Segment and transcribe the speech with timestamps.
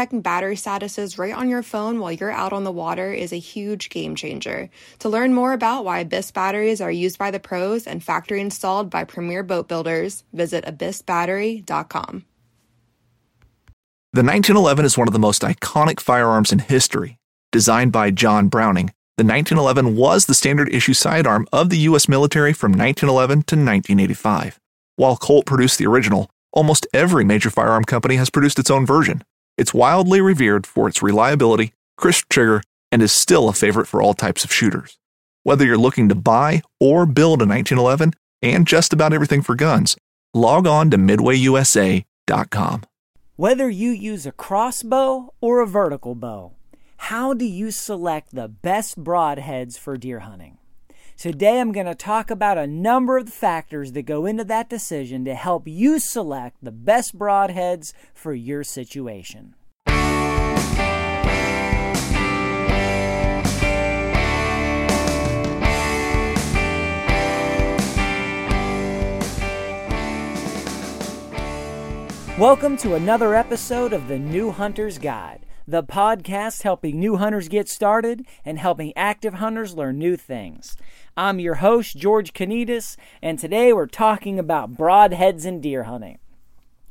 [0.00, 3.38] checking battery statuses right on your phone while you're out on the water is a
[3.38, 4.70] huge game changer.
[5.00, 8.88] To learn more about why Abyss batteries are used by the pros and factory installed
[8.88, 12.24] by premier boat builders, visit abyssbattery.com.
[14.14, 17.18] The 1911 is one of the most iconic firearms in history.
[17.52, 22.08] Designed by John Browning, the 1911 was the standard issue sidearm of the U.S.
[22.08, 24.58] military from 1911 to 1985.
[24.96, 29.22] While Colt produced the original, almost every major firearm company has produced its own version.
[29.60, 34.14] It's wildly revered for its reliability, crisp trigger, and is still a favorite for all
[34.14, 34.98] types of shooters.
[35.42, 39.98] Whether you're looking to buy or build a 1911 and just about everything for guns,
[40.32, 42.82] log on to midwayusa.com.
[43.36, 46.52] Whether you use a crossbow or a vertical bow,
[46.96, 50.56] how do you select the best broadheads for deer hunting?
[51.20, 54.70] Today, I'm going to talk about a number of the factors that go into that
[54.70, 59.54] decision to help you select the best broadheads for your situation.
[72.38, 77.68] Welcome to another episode of the New Hunter's Guide, the podcast helping new hunters get
[77.68, 80.76] started and helping active hunters learn new things.
[81.16, 86.18] I'm your host, George Kanitas, and today we're talking about broadheads and deer hunting.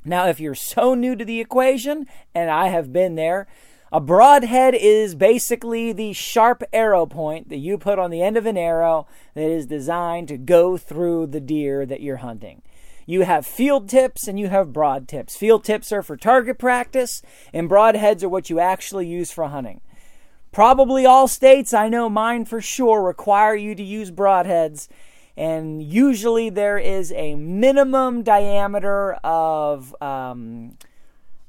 [0.06, 3.48] Now, if you're so new to the equation, and I have been there,
[3.92, 8.46] a broadhead is basically the sharp arrow point that you put on the end of
[8.46, 12.62] an arrow that is designed to go through the deer that you're hunting.
[13.10, 15.36] You have field tips and you have broad tips.
[15.36, 19.82] Field tips are for target practice, and broadheads are what you actually use for hunting.
[20.52, 24.90] Probably all states, I know mine for sure, require you to use broadheads.
[25.36, 30.78] And usually there is a minimum diameter of, um,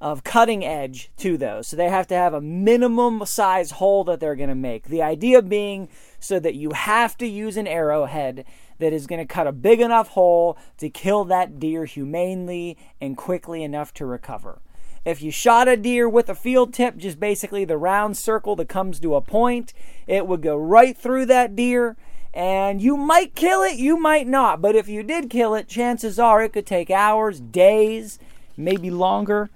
[0.01, 1.69] of cutting edge to those.
[1.69, 4.85] So they have to have a minimum size hole that they're going to make.
[4.85, 8.47] The idea being so that you have to use an arrowhead
[8.81, 13.17] that is going to cut a big enough hole to kill that deer humanely and
[13.17, 14.61] quickly enough to recover.
[15.05, 18.69] If you shot a deer with a field tip, just basically the round circle that
[18.69, 19.73] comes to a point,
[20.07, 21.97] it would go right through that deer
[22.33, 24.61] and you might kill it, you might not.
[24.61, 28.19] But if you did kill it, chances are it could take hours, days,
[28.57, 29.51] maybe longer.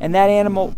[0.00, 0.76] And that animal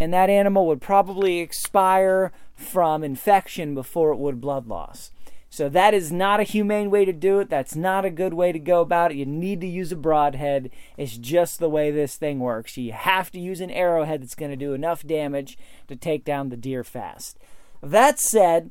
[0.00, 5.10] and that animal would probably expire from infection before it would blood loss.
[5.56, 7.48] So that is not a humane way to do it.
[7.48, 9.16] That's not a good way to go about it.
[9.16, 10.68] You need to use a broadhead.
[10.98, 12.76] It's just the way this thing works.
[12.76, 15.56] You have to use an arrowhead that's going to do enough damage
[15.88, 17.38] to take down the deer fast.
[17.82, 18.70] That said,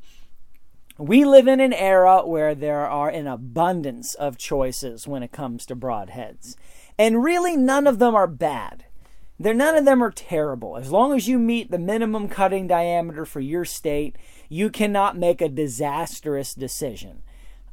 [1.00, 5.66] we live in an era where there are an abundance of choices when it comes
[5.66, 6.56] to broadheads.
[7.00, 8.86] And really, none of them are bad.
[9.40, 10.78] They're, none of them are terrible.
[10.78, 14.16] As long as you meet the minimum cutting diameter for your state,
[14.50, 17.22] you cannot make a disastrous decision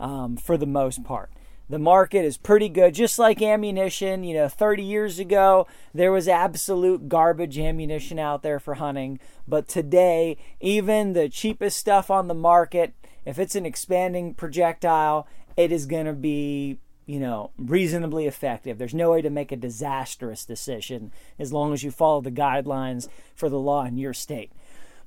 [0.01, 1.31] um, for the most part.
[1.69, 4.25] The market is pretty good, just like ammunition.
[4.25, 9.19] You know, 30 years ago, there was absolute garbage ammunition out there for hunting.
[9.49, 12.93] But today, even the cheapest stuff on the market,
[13.25, 18.77] if it's an expanding projectile, it is going to be, you know, reasonably effective.
[18.77, 23.09] There's no way to make a disastrous decision as long as you follow the guidelines
[23.35, 24.51] for the law in your state.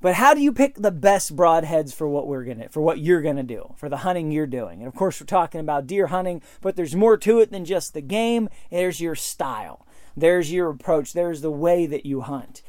[0.06, 3.22] But how do you pick the best broadheads for what we're gonna for what you're
[3.22, 4.78] gonna do for the hunting you're doing?
[4.78, 7.92] And of course, we're talking about deer hunting, but there's more to it than just
[7.92, 8.48] the game.
[8.70, 9.84] There's your style.
[10.16, 11.12] There's your approach.
[11.12, 12.62] There's the way that you hunt.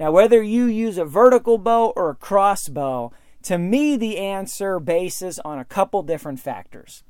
[0.00, 3.12] Now, whether you use a vertical bow or a crossbow,
[3.44, 7.04] to me, the answer bases on a couple different factors.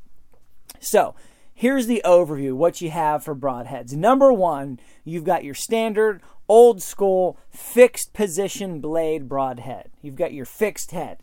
[0.79, 1.15] So,
[1.61, 3.93] here's the overview what you have for broadheads.
[3.93, 9.91] Number one, you've got your standard old school fixed position blade broadhead.
[10.01, 11.19] You've got your fixed head.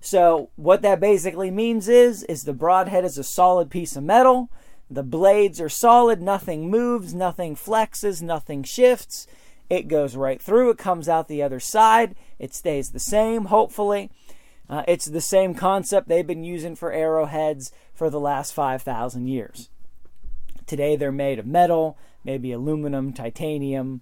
[0.00, 4.48] So what that basically means is is the broadhead is a solid piece of metal.
[4.90, 9.26] The blades are solid, nothing moves, nothing flexes, nothing shifts.
[9.68, 14.10] It goes right through, it comes out the other side, it stays the same, hopefully.
[14.70, 19.68] Uh, it's the same concept they've been using for arrowheads for the last 5,000 years.
[20.66, 24.00] Today they're made of metal, maybe aluminum, titanium,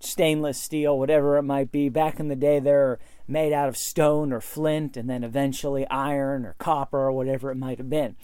[0.00, 1.88] stainless steel, whatever it might be.
[1.88, 6.44] Back in the day, they're made out of stone or flint, and then eventually iron
[6.44, 8.16] or copper or whatever it might have been.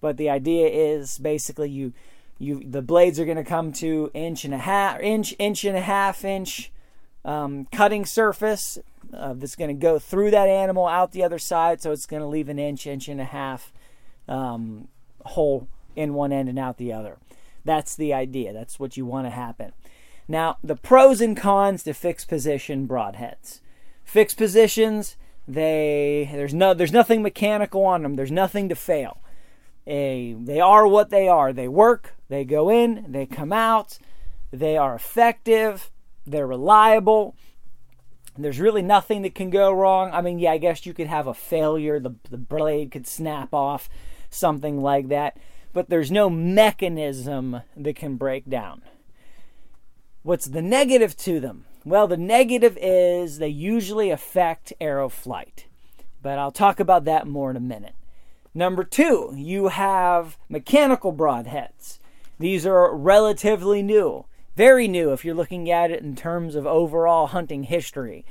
[0.00, 1.92] But the idea is basically you
[2.38, 5.76] you the blades are going to come to inch and a half inch inch and
[5.76, 6.70] a half inch
[7.24, 8.78] um, cutting surface
[9.12, 12.20] uh, that's going to go through that animal out the other side so it's going
[12.20, 13.72] to leave an inch inch and a half
[14.28, 14.88] um,
[15.24, 15.66] hole
[15.96, 17.18] in one end and out the other.
[17.64, 18.52] That's the idea.
[18.52, 19.72] That's what you want to happen.
[20.28, 23.60] Now the pros and cons to fixed position broadheads.
[24.04, 25.16] Fixed positions
[25.48, 28.16] they there's no there's nothing mechanical on them.
[28.16, 29.18] There's nothing to fail.
[29.86, 31.52] A, they are what they are.
[31.52, 33.98] They work, they go in, they come out,
[34.52, 35.90] they are effective,
[36.26, 37.36] they're reliable.
[38.36, 40.10] There's really nothing that can go wrong.
[40.12, 43.54] I mean, yeah, I guess you could have a failure, the, the blade could snap
[43.54, 43.88] off,
[44.28, 45.38] something like that,
[45.76, 48.80] but there's no mechanism that can break down.
[50.22, 51.66] What's the negative to them?
[51.84, 55.66] Well, the negative is they usually affect arrow flight,
[56.22, 57.94] but I'll talk about that more in a minute.
[58.54, 61.98] Number two, you have mechanical broadheads.
[62.38, 64.24] These are relatively new,
[64.56, 68.24] very new if you're looking at it in terms of overall hunting history.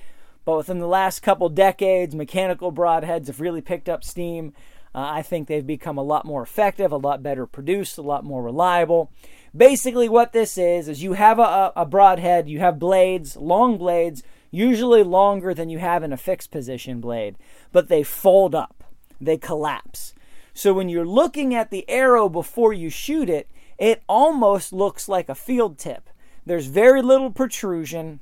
[0.46, 4.54] But within the last couple decades, mechanical broadheads have really picked up steam.
[4.96, 8.24] Uh, I think they've become a lot more effective, a lot better produced, a lot
[8.24, 9.12] more reliable.
[9.56, 14.24] Basically, what this is is you have a, a broadhead, you have blades, long blades,
[14.52, 17.36] usually longer than you have in a fixed position blade,
[17.74, 18.86] but they fold up,
[19.20, 20.14] they collapse.
[20.54, 25.28] So when you're looking at the arrow before you shoot it, it almost looks like
[25.28, 26.10] a field tip.
[26.46, 28.22] There's very little protrusion,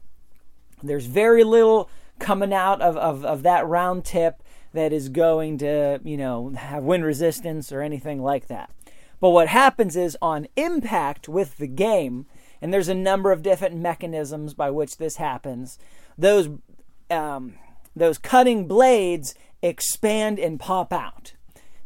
[0.82, 1.88] there's very little
[2.18, 4.42] coming out of, of, of that round tip
[4.74, 8.72] that is going to, you know, have wind resistance or anything like that.
[9.20, 12.26] But what happens is on impact with the game,
[12.62, 15.80] and there's a number of different mechanisms by which this happens,
[16.18, 16.50] those
[17.10, 17.54] um,
[17.96, 21.34] those cutting blades expand and pop out.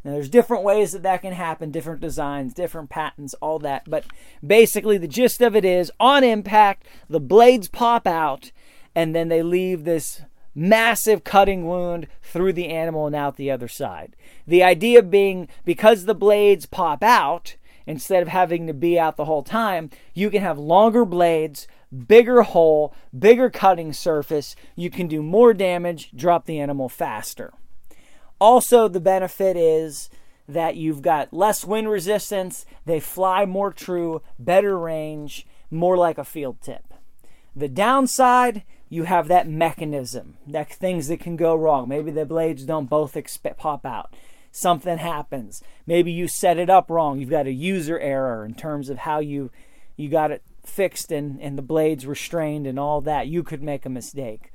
[0.04, 3.90] Now, there's different ways that that can happen, different designs, different patents, all that.
[3.90, 4.06] But
[4.46, 8.52] basically, the gist of it is on impact, the blades pop out,
[8.96, 10.22] and then they leave this
[10.58, 14.16] massive cutting wound through the animal and out the other side.
[14.48, 17.56] The idea being because the blades pop out,
[17.86, 21.68] instead of having to be out the whole time, you can have longer blades,
[22.08, 24.56] bigger hole, bigger cutting surface.
[24.76, 27.54] You can do more damage, drop the animal faster.
[28.40, 30.10] Also, the benefit is
[30.50, 36.24] that you've got less wind resistance, they fly more true, better range, more like a
[36.24, 36.94] field tip.
[37.56, 41.90] The downside, you have that mechanism, that things that can go wrong.
[41.90, 44.14] Maybe the blades don't both exp- pop out.
[44.52, 45.62] Something happens.
[45.86, 47.20] Maybe you set it up wrong.
[47.20, 49.52] You've got a user error in terms of how you
[49.98, 53.28] you got it fixed and, and the blades restrained and all that.
[53.28, 54.52] You could make a mistake.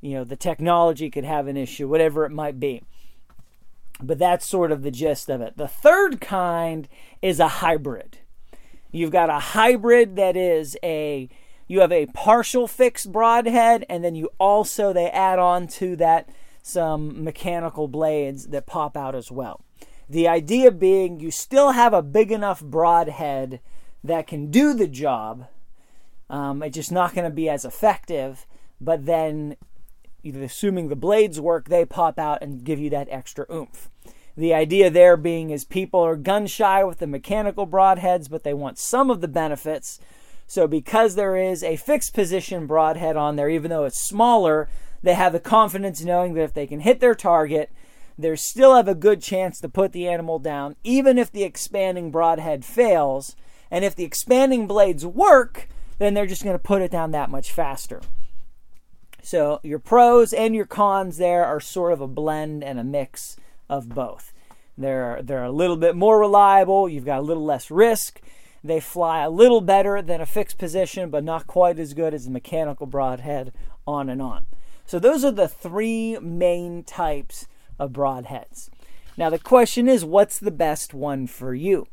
[0.00, 2.82] You know, the technology could have an issue, whatever it might be.
[4.02, 5.56] But that's sort of the gist of it.
[5.56, 6.88] The third kind
[7.22, 8.18] is a hybrid.
[8.90, 11.28] You've got a hybrid that is a
[11.70, 16.28] you have a partial fixed broadhead and then you also they add on to that
[16.62, 19.64] some mechanical blades that pop out as well.
[20.08, 23.60] The idea being you still have a big enough broadhead
[24.02, 25.46] that can do the job.
[26.28, 28.48] Um, it's just not going to be as effective,
[28.80, 29.54] but then
[30.24, 33.88] assuming the blades work, they pop out and give you that extra oomph.
[34.36, 38.54] The idea there being is people are gun shy with the mechanical broadheads, but they
[38.54, 40.00] want some of the benefits.
[40.50, 44.68] So, because there is a fixed position broadhead on there, even though it's smaller,
[45.00, 47.70] they have the confidence knowing that if they can hit their target,
[48.18, 52.10] they still have a good chance to put the animal down, even if the expanding
[52.10, 53.36] broadhead fails.
[53.70, 57.30] And if the expanding blades work, then they're just going to put it down that
[57.30, 58.00] much faster.
[59.22, 63.36] So your pros and your cons there are sort of a blend and a mix
[63.68, 64.32] of both.
[64.76, 68.20] They're they're a little bit more reliable, you've got a little less risk.
[68.62, 72.26] They fly a little better than a fixed position, but not quite as good as
[72.26, 73.52] a mechanical broadhead,
[73.86, 74.46] on and on.
[74.86, 77.46] So those are the three main types
[77.78, 78.68] of broadheads.
[79.16, 81.86] Now the question is what's the best one for you?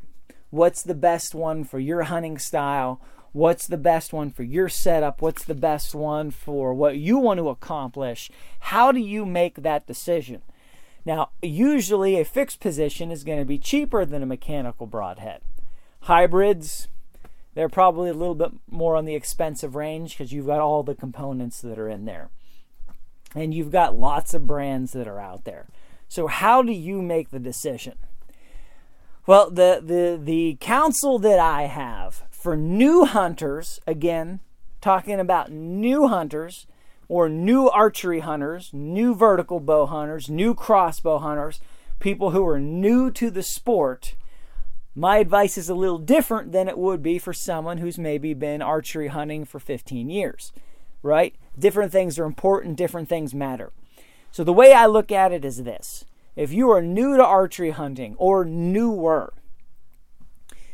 [0.49, 3.01] What's the best one for your hunting style?
[3.37, 7.37] what's the best one for your setup, what's the best one for what you want
[7.37, 8.31] to accomplish.
[8.59, 10.41] How do you make that decision?
[11.05, 15.41] Now, usually a fixed position is going to be cheaper than a mechanical broadhead.
[16.01, 16.87] Hybrids,
[17.53, 20.95] they're probably a little bit more on the expensive range because you've got all the
[20.95, 22.29] components that are in there.
[23.35, 25.67] And you've got lots of brands that are out there.
[26.07, 27.95] So, how do you make the decision?
[29.25, 34.39] Well, the, the, the counsel that I have for new hunters, again,
[34.79, 36.65] talking about new hunters
[37.09, 41.59] or new archery hunters, new vertical bow hunters, new crossbow hunters,
[41.99, 44.15] people who are new to the sport,
[44.97, 48.63] my advice is a little different than it would be for someone who's maybe been
[48.63, 50.51] archery hunting for 15 years,
[51.03, 51.35] right?
[51.57, 53.71] Different things are important, different things matter.
[54.31, 56.03] So the way I look at it is this
[56.35, 59.35] if you are new to archery hunting or newer,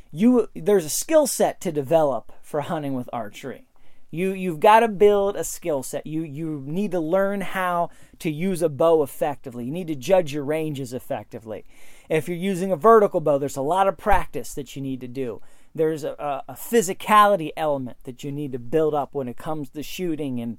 [0.10, 3.66] you there's a skill set to develop for hunting with archery.
[4.10, 6.08] You you've got to build a skill set.
[6.08, 7.90] You you need to learn how
[8.20, 9.66] to use a bow effectively.
[9.66, 11.66] You need to judge your ranges effectively.
[12.10, 15.08] If you're using a vertical bow, there's a lot of practice that you need to
[15.08, 15.42] do.
[15.76, 19.84] There's a, a physicality element that you need to build up when it comes to
[19.84, 20.58] shooting and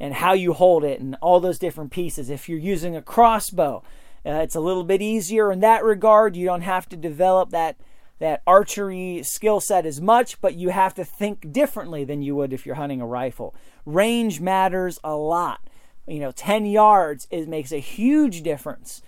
[0.00, 2.28] and how you hold it and all those different pieces.
[2.28, 3.84] If you're using a crossbow,
[4.26, 6.34] uh, it's a little bit easier in that regard.
[6.34, 7.76] You don't have to develop that
[8.18, 12.52] that archery skill set as much, but you have to think differently than you would
[12.52, 13.54] if you're hunting a rifle.
[13.84, 15.60] Range matters a lot.
[16.06, 19.02] You know, 10 yards it makes a huge difference.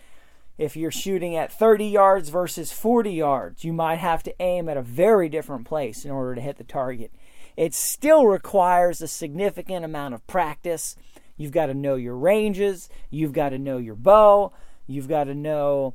[0.57, 4.77] If you're shooting at 30 yards versus 40 yards, you might have to aim at
[4.77, 7.13] a very different place in order to hit the target.
[7.57, 10.97] It still requires a significant amount of practice.
[11.37, 14.53] You've got to know your ranges, you've got to know your bow,
[14.87, 15.95] you've got to know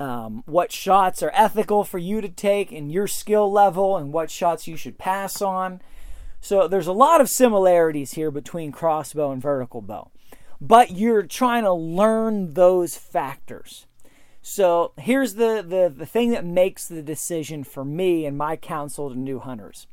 [0.00, 4.30] um, what shots are ethical for you to take in your skill level and what
[4.30, 5.80] shots you should pass on.
[6.40, 10.10] So there's a lot of similarities here between crossbow and vertical bow,
[10.60, 13.86] but you're trying to learn those factors.
[14.46, 19.10] So here's the, the, the thing that makes the decision for me and my counsel
[19.10, 19.86] to new hunters.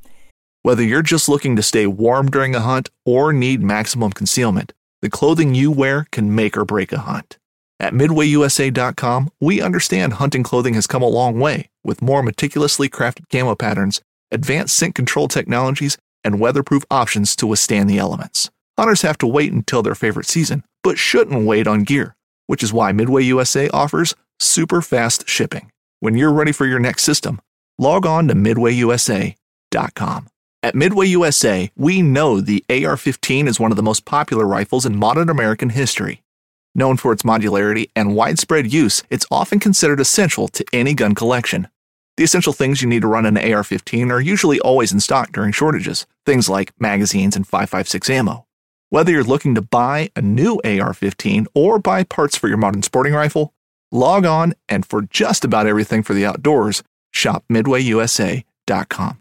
[0.62, 5.10] Whether you're just looking to stay warm during a hunt or need maximum concealment, the
[5.10, 7.38] clothing you wear can make or break a hunt.
[7.80, 13.28] At MidwayUSA.com, we understand hunting clothing has come a long way with more meticulously crafted
[13.28, 14.00] camo patterns,
[14.30, 18.51] advanced scent control technologies, and weatherproof options to withstand the elements.
[18.78, 22.72] Hunters have to wait until their favorite season, but shouldn't wait on gear, which is
[22.72, 25.70] why Midway USA offers super fast shipping.
[26.00, 27.40] When you're ready for your next system,
[27.78, 30.28] log on to MidwayUSA.com.
[30.64, 34.86] At Midway USA, we know the AR 15 is one of the most popular rifles
[34.86, 36.22] in modern American history.
[36.74, 41.68] Known for its modularity and widespread use, it's often considered essential to any gun collection.
[42.16, 45.32] The essential things you need to run an AR 15 are usually always in stock
[45.32, 48.46] during shortages, things like magazines and 5.56 ammo.
[48.92, 52.82] Whether you're looking to buy a new AR 15 or buy parts for your modern
[52.82, 53.54] sporting rifle,
[53.90, 59.18] log on and for just about everything for the outdoors, shop MidwayUSA.com.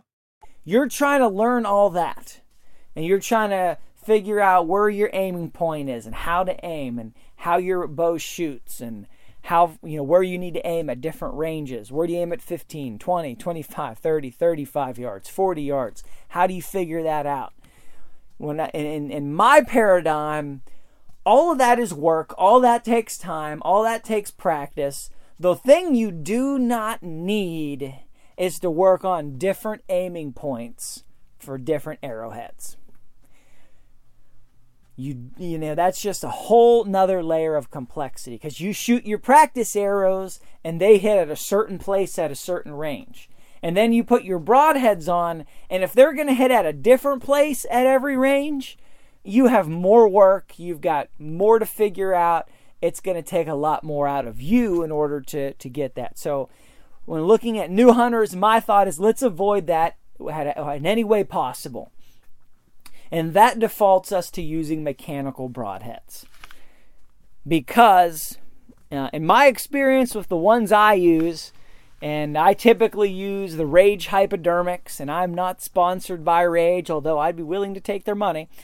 [0.66, 2.42] You're trying to learn all that,
[2.98, 7.00] and you're trying to figure out where your aiming point is and how to aim
[7.00, 9.08] and how your bow shoots and
[9.44, 11.94] how you know where you need to aim at different ranges.
[11.94, 16.04] Where do you aim at 15 20 25 30 35 yards 40 yards?
[16.28, 17.54] How do you figure that out
[18.42, 20.62] when I, in, in my paradigm
[21.26, 25.10] all of that is work all that takes time all that takes practice.
[25.40, 27.96] The thing you do not need
[28.38, 31.04] is to work on different aiming points
[31.40, 32.78] for different arrowheads.
[34.96, 39.20] You you know that's just a whole nother layer of complexity because you shoot your
[39.20, 43.30] practice arrows and they hit at a certain place at a certain range
[43.62, 46.74] and then you put your broadheads on and if they're going to hit at a
[46.74, 48.78] different place at every range
[49.24, 52.50] you have more work you've got more to figure out
[52.82, 55.96] it's going to take a lot more out of you in order to to get
[55.96, 56.50] that so
[57.06, 61.92] when looking at new hunters my thought is let's avoid that in any way possible
[63.12, 66.24] and that defaults us to using mechanical broadheads.
[67.46, 68.38] Because,
[68.92, 71.52] uh, in my experience with the ones I use,
[72.02, 77.36] and I typically use the Rage Hypodermics, and I'm not sponsored by Rage, although I'd
[77.36, 78.50] be willing to take their money.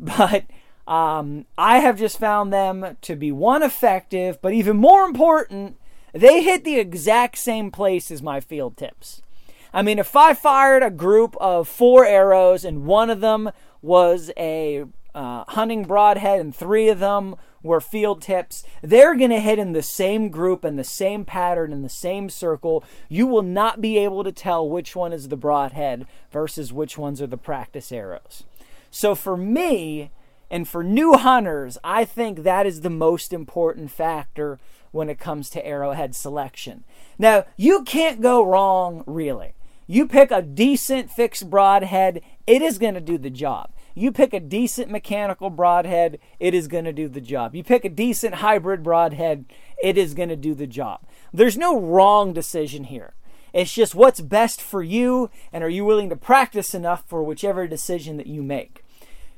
[0.00, 0.44] But
[0.86, 5.76] um, I have just found them to be one effective, but even more important,
[6.12, 9.22] they hit the exact same place as my field tips.
[9.74, 13.50] I mean, if I fired a group of four arrows and one of them
[13.82, 14.84] was a
[15.14, 17.34] uh, hunting broadhead, and three of them
[17.68, 18.64] were field tips.
[18.82, 22.30] They're going to hit in the same group and the same pattern in the same
[22.30, 22.82] circle.
[23.08, 27.22] You will not be able to tell which one is the broadhead versus which ones
[27.22, 28.44] are the practice arrows.
[28.90, 30.10] So for me,
[30.50, 34.58] and for new hunters, I think that is the most important factor
[34.90, 36.84] when it comes to arrowhead selection.
[37.18, 39.52] Now, you can't go wrong, really.
[39.86, 43.70] You pick a decent fixed broadhead, it is going to do the job.
[43.98, 47.56] You pick a decent mechanical broadhead, it is going to do the job.
[47.56, 49.46] You pick a decent hybrid broadhead,
[49.82, 51.00] it is going to do the job.
[51.32, 53.14] There's no wrong decision here.
[53.52, 57.66] It's just what's best for you, and are you willing to practice enough for whichever
[57.66, 58.84] decision that you make?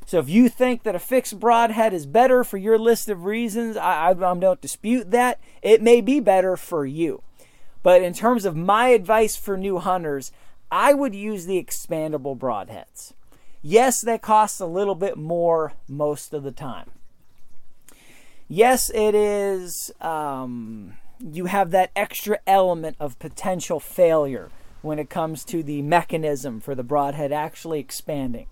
[0.04, 3.78] So if you think that a fixed broadhead is better for your list of reasons,
[3.78, 5.40] I, I, don't dispute that.
[5.62, 7.22] It may be better for you.
[7.82, 10.32] But in terms of my advice for new hunters,
[10.70, 13.14] I would use the expandable broadheads.
[13.62, 16.90] Yes, they cost a little bit more most of the time.
[18.48, 19.92] Yes, it is.
[20.00, 24.50] Um, you have that extra element of potential failure
[24.82, 28.46] when it comes to the mechanism for the broadhead actually expanding.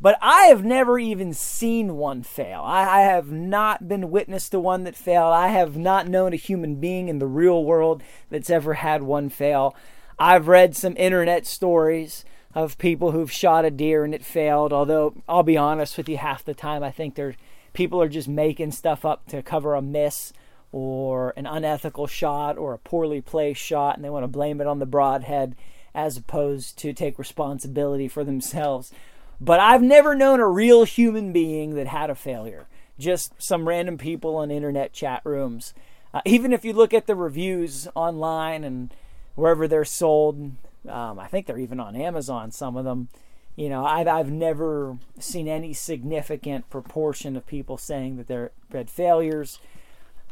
[0.00, 2.62] But I have never even seen one fail.
[2.64, 5.32] I, I, have not been witness to one that failed.
[5.32, 9.28] I have not known a human being in the real world that's ever had one
[9.28, 9.76] fail.
[10.18, 15.14] I've read some internet stories of people who've shot a deer and it failed, although
[15.28, 17.34] I'll be honest with you, half the time I think they're
[17.72, 20.32] people are just making stuff up to cover a miss
[20.72, 24.66] or an unethical shot or a poorly placed shot and they want to blame it
[24.66, 25.54] on the broadhead
[25.94, 28.92] as opposed to take responsibility for themselves.
[29.40, 32.66] But I've never known a real human being that had a failure.
[32.98, 35.74] Just some random people in internet chat rooms.
[36.14, 38.94] Uh, even if you look at the reviews online and
[39.34, 40.52] wherever they're sold,
[40.88, 43.08] um, I think they're even on Amazon, some of them.
[43.54, 48.88] You know, I've, I've never seen any significant proportion of people saying that they're had
[48.88, 49.58] failures.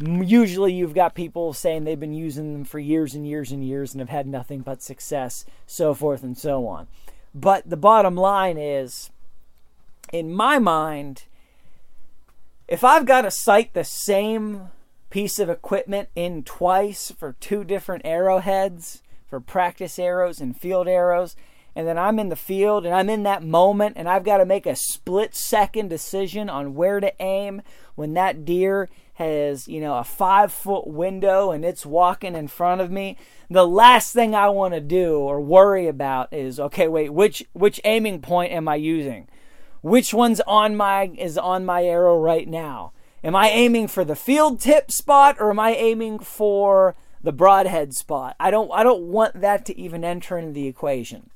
[0.00, 3.92] Usually, you've got people saying they've been using them for years and years and years
[3.92, 6.88] and have had nothing but success, so forth and so on.
[7.34, 9.10] But the bottom line is,
[10.12, 11.24] in my mind,
[12.66, 14.70] if I've got to sight the same
[15.10, 21.36] piece of equipment in twice for two different arrowheads, for practice arrows and field arrows,
[21.74, 24.44] and then I'm in the field and I'm in that moment and I've got to
[24.44, 27.62] make a split second decision on where to aim
[27.94, 32.80] when that deer has, you know, a five foot window and it's walking in front
[32.80, 33.16] of me,
[33.48, 37.80] the last thing I want to do or worry about is okay, wait, which which
[37.84, 39.28] aiming point am I using?
[39.82, 42.92] Which one's on my is on my arrow right now?
[43.22, 47.94] Am I aiming for the field tip spot or am I aiming for the broadhead
[47.94, 48.36] spot?
[48.40, 51.30] I don't I don't want that to even enter into the equation.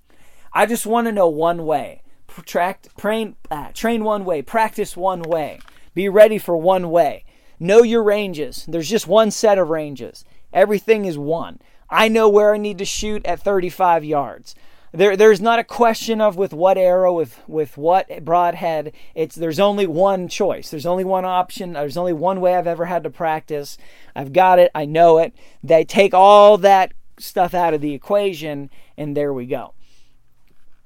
[0.53, 2.03] I just want to know one way.
[2.47, 5.61] Tract, train, uh, train one way, practice one way,
[5.95, 7.25] be ready for one way.
[7.61, 8.67] Know your ranges.
[8.67, 10.25] There's just one set of ranges.
[10.53, 11.61] Everything is one.
[11.89, 14.55] I know where I need to shoot at 35 yards.
[14.95, 18.93] There, there's not a question of with what arrow, with with what broadhead.
[19.17, 20.71] It's there's only one choice.
[20.71, 21.73] There's only one option.
[21.73, 23.77] There's only one way I've ever had to practice.
[24.15, 24.71] I've got it.
[24.73, 25.35] I know it.
[25.65, 29.75] They take all that stuff out of the equation, and there we go.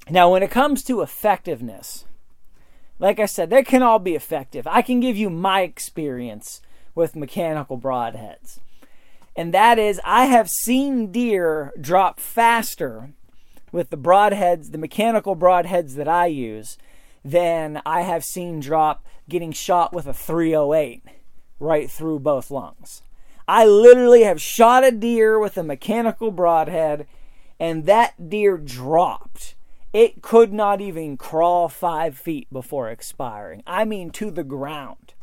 [0.09, 2.07] Now, when it comes to effectiveness,
[2.99, 4.67] like I said, they can all be effective.
[4.67, 6.63] I can give you my experience
[6.95, 8.59] with mechanical broadheads.
[9.37, 13.11] And that is, I have seen deer drop faster
[13.73, 16.79] with the broadheads, the mechanical broadheads that I use,
[17.25, 21.03] than I have seen drop getting shot with a 308
[21.61, 23.03] right through both lungs.
[23.47, 27.07] I literally have shot a deer with a mechanical broadhead,
[27.59, 29.55] and that deer dropped
[29.93, 33.63] it could not even crawl five feet before expiring.
[33.67, 35.15] I mean, to the ground.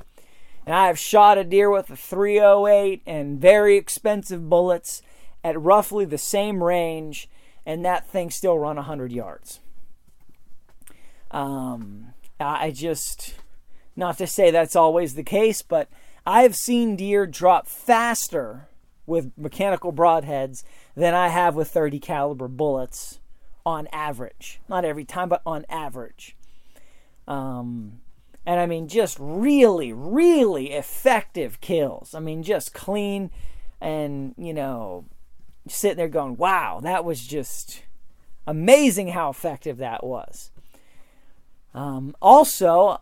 [0.66, 5.04] And I have shot a deer with a 308 and very expensive bullets
[5.44, 7.30] at roughly the same range,
[7.66, 9.60] and that thing still run 100 yards.
[11.32, 13.36] Um, I just,
[13.96, 15.90] not to say that's always the case, but
[16.26, 18.68] I've seen deer drop faster
[19.06, 20.64] with mechanical broadheads
[20.96, 23.20] than I have with 30 caliber bullets
[23.66, 24.60] on average.
[24.68, 26.36] Not every time, but on average.
[27.28, 28.00] Um,
[28.46, 32.14] and I mean, just really, really effective kills.
[32.14, 33.32] I mean, just clean
[33.82, 35.06] and, you know,
[35.68, 37.84] sitting there going, wow, that was just
[38.48, 40.52] amazing how effective that was.
[41.74, 43.02] Um, also,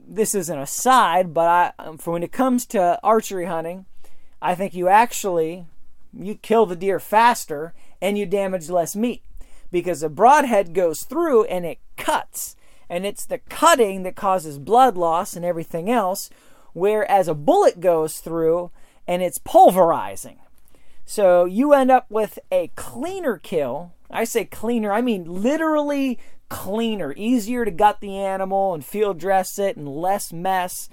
[0.00, 3.86] this is an aside, but I, um, for when it comes to archery hunting,
[4.40, 5.66] I think you actually
[6.18, 9.22] you kill the deer faster and you damage less meat
[9.70, 12.56] because a broadhead goes through and it cuts.
[12.88, 16.30] And it's the cutting that causes blood loss and everything else,
[16.72, 18.70] whereas a bullet goes through
[19.06, 20.38] and it's pulverizing.
[21.08, 23.92] So you end up with a cleaner kill.
[24.10, 29.58] I say cleaner, I mean literally cleaner, easier to gut the animal and field dress
[29.58, 30.88] it and less mess.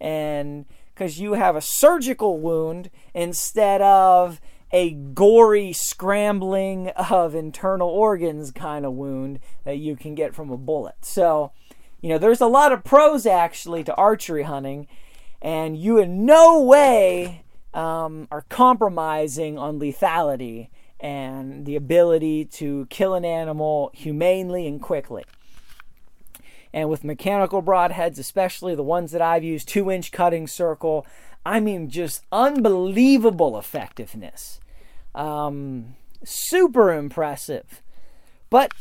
[0.00, 4.40] And because you have a surgical wound instead of
[4.72, 10.56] a gory scrambling of internal organs kind of wound that you can get from a
[10.56, 10.96] bullet.
[11.02, 11.52] So,
[12.00, 14.88] you know, there's a lot of pros actually to archery hunting,
[15.40, 17.41] and you in no way
[17.74, 20.68] um, are compromising on lethality
[21.00, 25.24] and the ability to kill an animal humanely and quickly.
[26.72, 31.06] And with mechanical broadheads, especially the ones that I've used, two inch cutting circle,
[31.44, 34.60] I mean, just unbelievable effectiveness.
[35.14, 37.82] Um, super impressive.
[38.48, 38.72] But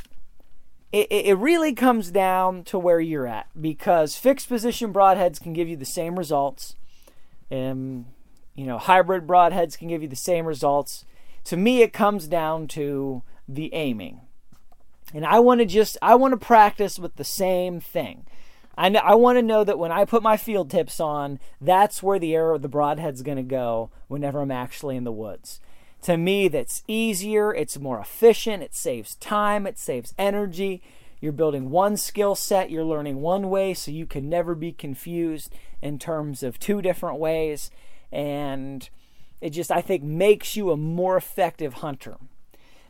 [0.92, 5.68] it, it really comes down to where you're at because fixed position broadheads can give
[5.68, 6.76] you the same results.
[7.52, 8.08] Um,
[8.56, 11.06] you know, hybrid broadheads can give you the same results.
[11.46, 14.22] To me, it comes down to the aiming.
[15.14, 18.26] And I want to just, I want to practice with the same thing.
[18.78, 22.02] I, know, I want to know that when I put my field tips on, that's
[22.02, 25.60] where the arrow the broadhead's going to go whenever I'm actually in the woods.
[26.04, 30.82] To me, that's easier, it's more efficient, it saves time, it saves energy.
[31.20, 35.54] You're building one skill set, you're learning one way, so you can never be confused
[35.80, 37.70] in terms of two different ways.
[38.12, 38.89] And
[39.39, 42.17] it just, I think, makes you a more effective hunter.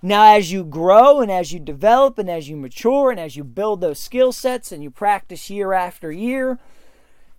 [0.01, 3.43] Now, as you grow and as you develop and as you mature and as you
[3.43, 6.59] build those skill sets and you practice year after year,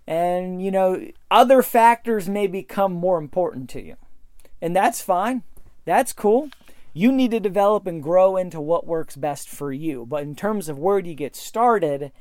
[0.07, 3.97] and you know, other factors may become more important to you.
[4.61, 5.43] And that's fine.
[5.85, 6.51] That's cool.
[6.95, 10.07] You need to develop and grow into what works best for you.
[10.07, 12.13] But in terms of where do you get started,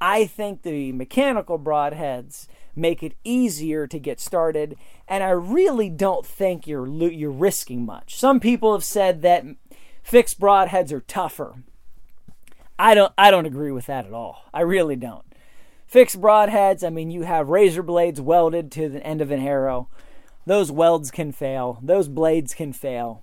[0.00, 4.76] I think the mechanical broadheads make it easier to get started,
[5.08, 8.16] and I really don't think you're you're risking much.
[8.16, 9.44] Some people have said that
[10.02, 11.62] fixed broadheads are tougher.
[12.78, 14.44] I don't I don't agree with that at all.
[14.54, 15.24] I really don't.
[15.86, 19.88] Fixed broadheads, I mean you have razor blades welded to the end of an arrow
[20.48, 23.22] those welds can fail, those blades can fail.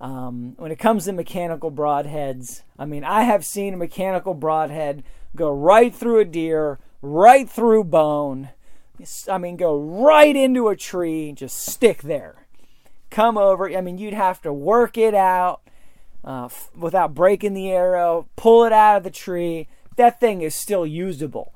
[0.00, 5.02] Um, when it comes to mechanical broadheads, I mean, I have seen a mechanical broadhead
[5.36, 8.50] go right through a deer, right through bone.
[9.30, 12.46] I mean, go right into a tree, just stick there.
[13.10, 13.68] Come over.
[13.68, 15.60] I mean, you'd have to work it out
[16.24, 19.68] uh, f- without breaking the arrow, pull it out of the tree.
[19.96, 21.52] That thing is still usable.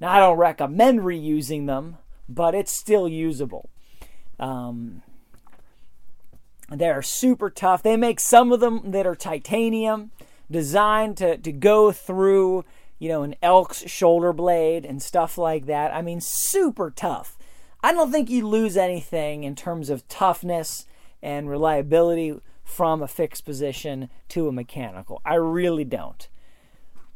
[0.00, 1.96] Now, I don't recommend reusing them,
[2.28, 3.68] but it's still usable.
[4.38, 5.02] Um,
[6.68, 7.82] they're super tough.
[7.82, 10.10] They make some of them that are titanium,
[10.50, 12.64] designed to, to go through,
[12.98, 15.92] you know, an elk's shoulder blade and stuff like that.
[15.94, 17.36] I mean, super tough.
[17.82, 20.86] I don't think you lose anything in terms of toughness
[21.22, 25.20] and reliability from a fixed position to a mechanical.
[25.24, 26.28] I really don't.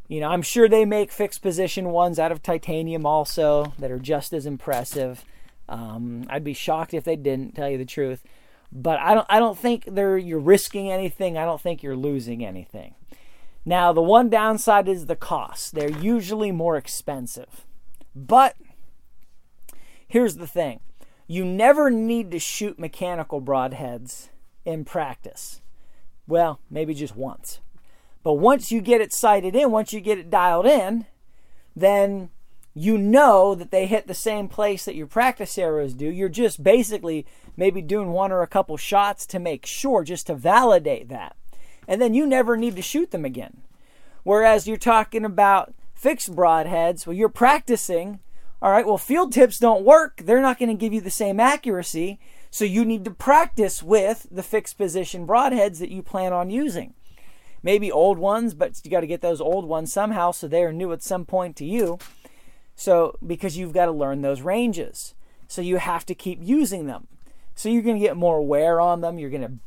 [0.07, 3.99] You know, I'm sure they make fixed position ones out of titanium also that are
[3.99, 5.25] just as impressive.
[5.69, 8.25] Um, I'd be shocked if they didn't tell you the truth,
[8.73, 9.27] but I don't.
[9.31, 11.38] I don't think they're you're risking anything.
[11.38, 12.95] I don't think you're losing anything.
[13.64, 15.75] Now, the one downside is the cost.
[15.75, 17.66] They're usually more expensive,
[18.14, 18.57] but
[20.09, 20.81] here's the thing:
[21.27, 24.31] you never need to shoot mechanical broadheads
[24.64, 25.61] in practice.
[26.27, 27.61] Well, maybe just once.
[28.23, 31.07] But once you get it sighted in, once you get it dialed in,
[31.75, 32.31] then
[32.75, 36.07] you know that they hit the same place that your practice arrows do.
[36.07, 40.35] You're just basically maybe doing one or a couple shots to make sure, just to
[40.35, 41.37] validate that.
[41.90, 43.62] And then you never need to shoot them again.
[44.22, 48.20] Whereas you're talking about fixed broadheads, well, you're practicing.
[48.62, 50.18] All right, well, field tips don't work.
[50.24, 52.20] They're not going to give you the same accuracy.
[52.48, 56.94] So you need to practice with the fixed position broadheads that you plan on using.
[57.61, 60.72] Maybe old ones, but you got to get those old ones somehow so they are
[60.72, 61.98] new at some point to you.
[62.76, 65.14] So, because you've got to learn those ranges.
[65.48, 67.09] So, you have to keep using them.
[67.57, 69.18] So, you're going to get more wear on them.
[69.18, 69.59] You're going to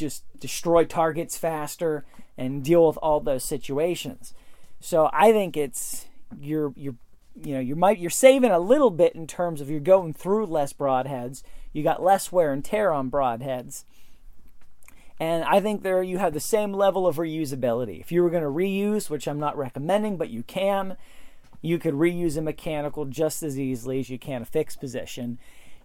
[0.00, 2.04] just destroy targets faster
[2.36, 4.34] and deal with all those situations.
[4.80, 6.06] So, I think it's
[6.40, 6.96] you're you're
[7.40, 10.46] you know you might you're saving a little bit in terms of you're going through
[10.46, 11.42] less broadheads.
[11.72, 13.84] You got less wear and tear on broadheads.
[15.20, 18.00] And I think there you have the same level of reusability.
[18.00, 20.96] If you were going to reuse, which I'm not recommending, but you can,
[21.60, 25.38] you could reuse a mechanical just as easily as you can a fixed position.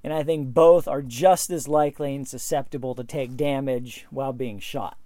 [0.05, 4.59] And I think both are just as likely and susceptible to take damage while being
[4.59, 4.99] shot.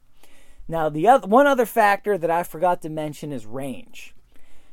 [0.68, 4.14] Now, the other, one other factor that I forgot to mention is range.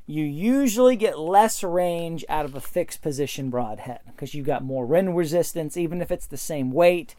[0.04, 4.84] You usually get less range out of a fixed position broadhead because you've got more
[4.84, 7.14] wind resistance, even if it's the same weight.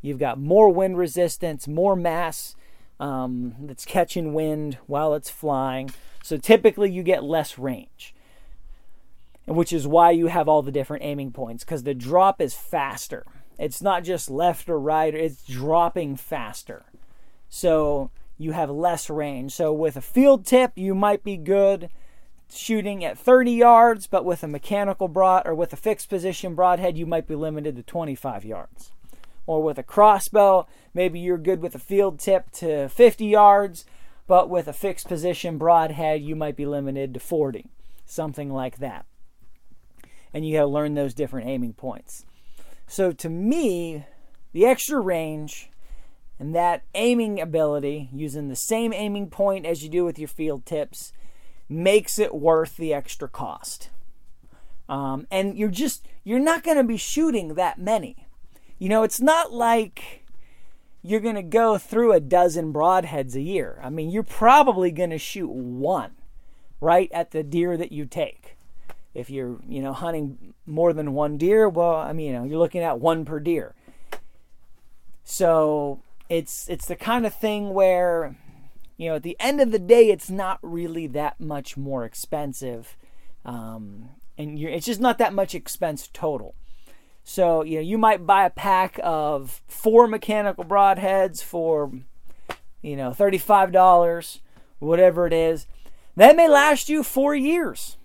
[0.00, 2.56] You've got more wind resistance, more mass
[2.98, 5.90] um, that's catching wind while it's flying.
[6.22, 8.14] So typically you get less range
[9.46, 13.24] which is why you have all the different aiming points because the drop is faster.
[13.58, 16.84] It's not just left or right, it's dropping faster.
[17.48, 19.52] So you have less range.
[19.52, 21.88] So with a field tip, you might be good
[22.52, 26.98] shooting at 30 yards, but with a mechanical broad or with a fixed position broadhead,
[26.98, 28.92] you might be limited to 25 yards.
[29.46, 33.84] or with a crossbow, maybe you're good with a field tip to 50 yards,
[34.26, 37.66] but with a fixed position broadhead, you might be limited to 40,
[38.04, 39.06] something like that.
[40.32, 42.26] And you got to learn those different aiming points.
[42.86, 44.04] So to me,
[44.52, 45.70] the extra range
[46.38, 50.66] and that aiming ability, using the same aiming point as you do with your field
[50.66, 51.12] tips,
[51.68, 53.90] makes it worth the extra cost.
[54.88, 58.28] Um, and you're just, you're not going to be shooting that many.
[58.78, 60.24] You know, it's not like
[61.02, 63.80] you're going to go through a dozen broadheads a year.
[63.82, 66.12] I mean, you're probably going to shoot one
[66.80, 68.55] right at the deer that you take.
[69.16, 72.58] If you're, you know, hunting more than one deer, well, I mean, you know, you're
[72.58, 73.74] looking at one per deer.
[75.24, 78.36] So it's it's the kind of thing where
[78.96, 82.96] you know at the end of the day it's not really that much more expensive
[83.44, 86.54] um, and it's just not that much expense total.
[87.24, 91.90] So you know you might buy a pack of four mechanical broadheads for
[92.82, 94.40] you know $35
[94.78, 95.66] whatever it is.
[96.16, 97.96] That may last you four years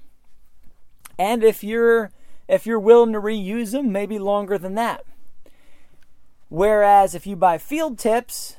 [1.22, 2.12] and if you're
[2.48, 5.06] if you're willing to reuse them maybe longer than that
[6.52, 8.58] Whereas if you buy field tips,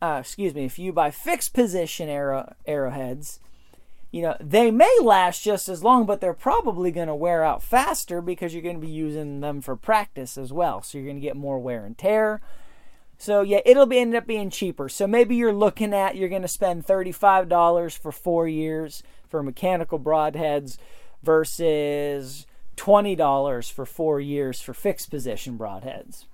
[0.00, 3.40] uh, excuse me, if you buy fixed position arrow arrowheads,
[4.12, 7.60] you know they may last just as long, but they're probably going to wear out
[7.60, 10.80] faster because you're going to be using them for practice as well.
[10.80, 12.40] So you're going to get more wear and tear.
[13.18, 14.88] So yeah, it'll be end up being cheaper.
[14.88, 19.42] So maybe you're looking at you're going to spend thirty-five dollars for four years for
[19.42, 20.78] mechanical broadheads
[21.24, 26.26] versus twenty dollars for four years for fixed position broadheads.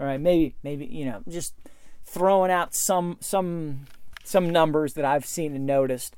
[0.00, 1.54] All right, maybe maybe you know just
[2.04, 3.86] throwing out some some
[4.24, 6.16] some numbers that I've seen and noticed.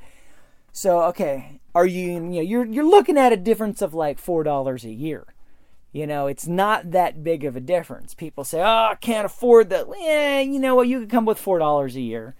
[0.73, 4.43] So okay, are you you know you're you're looking at a difference of like four
[4.45, 5.27] dollars a year.
[5.93, 8.15] You know, it's not that big of a difference.
[8.15, 10.89] People say, "Oh, I can't afford that." Yeah, you know what?
[10.89, 12.35] You could come with four dollars a year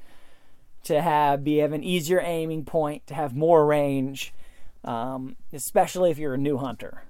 [0.85, 4.33] to have be have an easier aiming point, to have more range,
[4.85, 7.03] um, especially if you're a new hunter.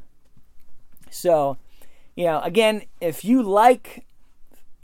[1.10, 1.58] So,
[2.16, 4.04] you know, again, if you like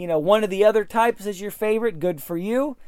[0.00, 2.78] you know, one of the other types is your favorite, good for you.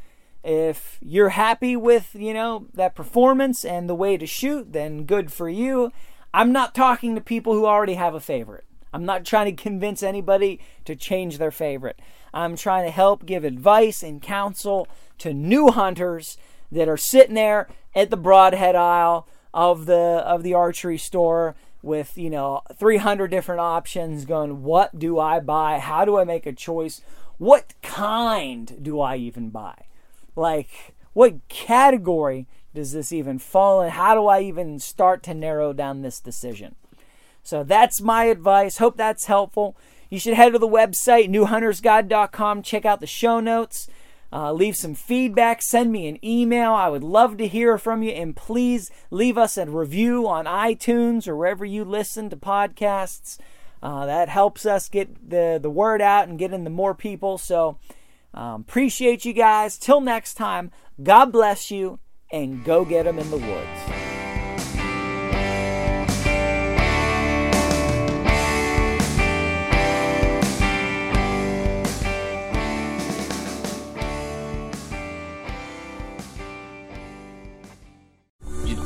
[0.43, 5.31] If you're happy with, you know, that performance and the way to shoot, then good
[5.31, 5.93] for you.
[6.33, 8.65] I'm not talking to people who already have a favorite.
[8.95, 12.01] I'm not trying to convince anybody to change their favorite.
[12.33, 14.89] I'm trying to help give advice and counsel
[15.19, 16.39] to new hunters
[16.71, 22.17] that are sitting there at the broadhead aisle of the of the archery store with
[22.17, 25.79] you know 300 different options going what do i buy?
[25.79, 27.01] How do i make a choice?
[27.39, 29.87] What kind do i even buy?
[30.37, 33.91] Like what category does this even fall in?
[33.91, 36.77] How do i even start to narrow down this decision?
[37.43, 38.79] So that's my advice.
[38.79, 39.77] Hope that's helpful.
[40.09, 43.89] You should head to the website newhuntersguide.com check out the show notes
[44.33, 46.73] uh, leave some feedback, send me an email.
[46.73, 48.11] I would love to hear from you.
[48.11, 53.39] And please leave us a review on iTunes or wherever you listen to podcasts.
[53.83, 57.37] Uh, that helps us get the, the word out and get into more people.
[57.37, 57.79] So
[58.33, 59.77] um, appreciate you guys.
[59.77, 60.71] Till next time,
[61.03, 61.99] God bless you
[62.31, 64.02] and go get them in the woods.